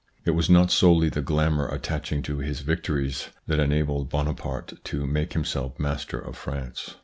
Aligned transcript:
It 0.25 0.31
was 0.31 0.49
not 0.49 0.71
solely 0.71 1.09
the 1.09 1.21
glamour 1.21 1.67
attaching 1.67 2.23
to 2.23 2.39
his 2.39 2.61
victories 2.61 3.29
that 3.45 3.59
enabled 3.59 4.09
Bonaparte 4.09 4.83
to 4.85 5.05
make 5.05 5.33
himself 5.33 5.77
master 5.79 6.17
of 6.19 6.35
France. 6.35 6.95